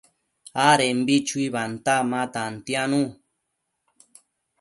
[0.67, 3.01] adembi chuibanta ma tantianu